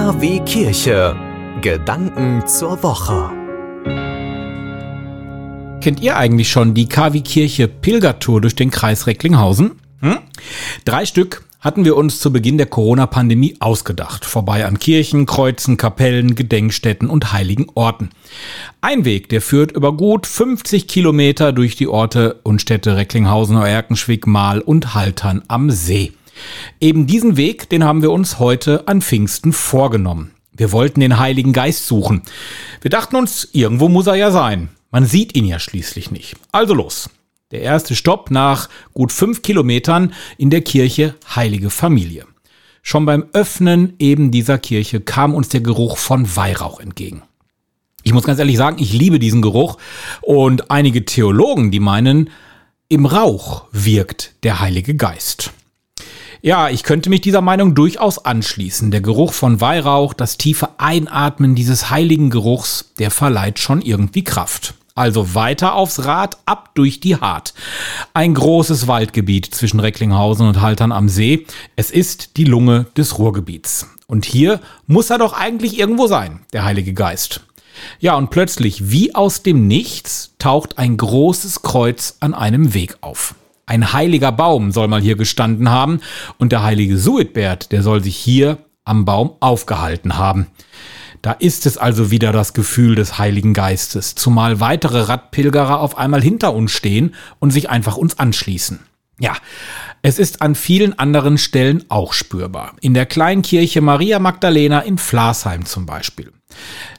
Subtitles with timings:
[0.00, 1.14] KW Kirche.
[1.60, 3.30] Gedanken zur Woche.
[5.82, 9.72] Kennt ihr eigentlich schon die KW Kirche Pilgertour durch den Kreis Recklinghausen?
[10.00, 10.16] Hm?
[10.86, 14.24] Drei Stück hatten wir uns zu Beginn der Corona-Pandemie ausgedacht.
[14.24, 18.08] Vorbei an Kirchen, Kreuzen, Kapellen, Gedenkstätten und heiligen Orten.
[18.80, 24.26] Ein Weg, der führt über gut 50 Kilometer durch die Orte und Städte Recklinghausen, Erkenschwick,
[24.26, 26.12] Mahl und Haltern am See.
[26.80, 30.32] Eben diesen Weg, den haben wir uns heute an Pfingsten vorgenommen.
[30.52, 32.22] Wir wollten den Heiligen Geist suchen.
[32.80, 34.68] Wir dachten uns, irgendwo muss er ja sein.
[34.90, 36.36] Man sieht ihn ja schließlich nicht.
[36.52, 37.08] Also los.
[37.50, 42.26] Der erste Stopp nach gut fünf Kilometern in der Kirche Heilige Familie.
[42.82, 47.22] Schon beim Öffnen eben dieser Kirche kam uns der Geruch von Weihrauch entgegen.
[48.02, 49.78] Ich muss ganz ehrlich sagen, ich liebe diesen Geruch
[50.22, 52.30] und einige Theologen, die meinen,
[52.88, 55.52] im Rauch wirkt der Heilige Geist.
[56.42, 58.90] Ja, ich könnte mich dieser Meinung durchaus anschließen.
[58.90, 64.72] Der Geruch von Weihrauch, das tiefe Einatmen dieses heiligen Geruchs, der verleiht schon irgendwie Kraft.
[64.94, 67.52] Also weiter aufs Rad, ab durch die Hart.
[68.14, 71.46] Ein großes Waldgebiet zwischen Recklinghausen und Haltern am See.
[71.76, 73.86] Es ist die Lunge des Ruhrgebiets.
[74.06, 77.42] Und hier muss er doch eigentlich irgendwo sein, der Heilige Geist.
[77.98, 83.34] Ja, und plötzlich, wie aus dem Nichts, taucht ein großes Kreuz an einem Weg auf.
[83.70, 86.00] Ein heiliger Baum soll mal hier gestanden haben
[86.38, 90.48] und der heilige Suetbert, der soll sich hier am Baum aufgehalten haben.
[91.22, 96.20] Da ist es also wieder das Gefühl des Heiligen Geistes, zumal weitere Radpilgerer auf einmal
[96.20, 98.80] hinter uns stehen und sich einfach uns anschließen.
[99.20, 99.36] Ja,
[100.02, 102.74] es ist an vielen anderen Stellen auch spürbar.
[102.80, 106.32] In der Kleinkirche Maria Magdalena in Flasheim zum Beispiel.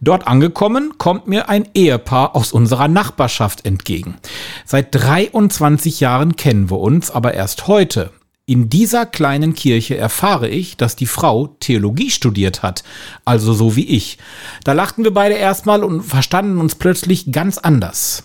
[0.00, 4.16] Dort angekommen kommt mir ein Ehepaar aus unserer Nachbarschaft entgegen.
[4.64, 8.10] Seit 23 Jahren kennen wir uns, aber erst heute,
[8.48, 12.84] in dieser kleinen Kirche erfahre ich, dass die Frau Theologie studiert hat,
[13.24, 14.18] also so wie ich.
[14.62, 18.22] Da lachten wir beide erstmal und verstanden uns plötzlich ganz anders.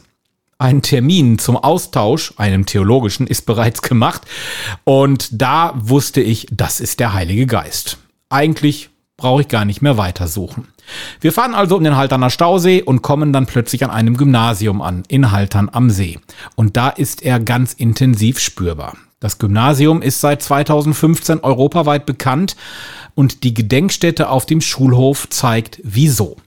[0.59, 4.21] Ein Termin zum Austausch, einem theologischen, ist bereits gemacht.
[4.83, 7.97] Und da wusste ich, das ist der Heilige Geist.
[8.29, 8.90] Eigentlich
[9.21, 10.67] brauche ich gar nicht mehr weitersuchen.
[11.19, 15.03] Wir fahren also um den Halterner Stausee und kommen dann plötzlich an einem Gymnasium an,
[15.09, 16.19] in Haltern am See.
[16.55, 18.97] Und da ist er ganz intensiv spürbar.
[19.19, 22.55] Das Gymnasium ist seit 2015 europaweit bekannt
[23.13, 26.37] und die Gedenkstätte auf dem Schulhof zeigt, wieso.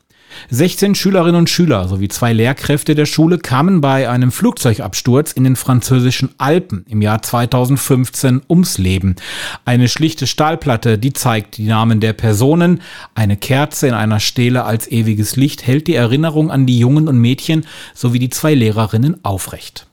[0.50, 5.56] 16 Schülerinnen und Schüler sowie zwei Lehrkräfte der Schule kamen bei einem Flugzeugabsturz in den
[5.56, 9.17] französischen Alpen im Jahr 2015 ums Leben.
[9.65, 12.81] Eine schlichte Stahlplatte, die zeigt die Namen der Personen.
[13.15, 17.19] Eine Kerze in einer Stele als ewiges Licht hält die Erinnerung an die Jungen und
[17.19, 19.87] Mädchen sowie die zwei Lehrerinnen aufrecht.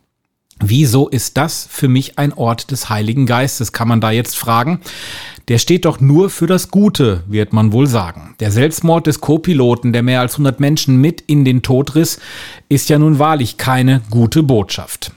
[0.64, 4.82] Wieso ist das für mich ein Ort des Heiligen Geistes, kann man da jetzt fragen.
[5.52, 8.36] Der steht doch nur für das Gute, wird man wohl sagen.
[8.40, 12.22] Der Selbstmord des Co-Piloten, der mehr als 100 Menschen mit in den Tod riss,
[12.70, 15.12] ist ja nun wahrlich keine gute Botschaft.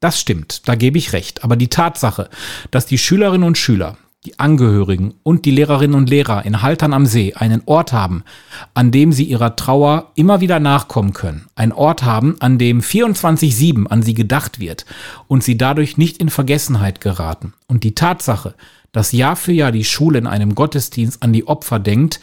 [0.00, 1.44] Das stimmt, da gebe ich recht.
[1.44, 2.30] Aber die Tatsache,
[2.70, 7.04] dass die Schülerinnen und Schüler die Angehörigen und die Lehrerinnen und Lehrer in Haltern am
[7.04, 8.24] See einen Ort haben,
[8.72, 11.44] an dem sie ihrer Trauer immer wieder nachkommen können.
[11.56, 14.86] Ein Ort haben, an dem 24-7 an sie gedacht wird
[15.28, 17.52] und sie dadurch nicht in Vergessenheit geraten.
[17.66, 18.54] Und die Tatsache,
[18.94, 22.20] dass Jahr für Jahr die Schule in einem Gottesdienst an die Opfer denkt,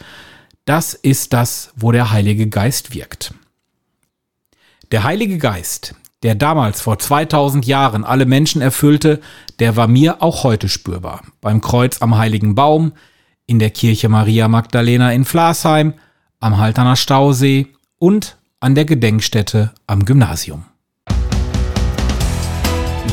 [0.64, 3.34] das ist das, wo der Heilige Geist wirkt.
[4.90, 9.20] Der Heilige Geist, der damals vor 2000 Jahren alle Menschen erfüllte,
[9.58, 11.22] der war mir auch heute spürbar.
[11.42, 12.92] Beim Kreuz am Heiligen Baum,
[13.44, 15.92] in der Kirche Maria Magdalena in Flasheim,
[16.40, 17.66] am Halterner Stausee
[17.98, 20.64] und an der Gedenkstätte am Gymnasium.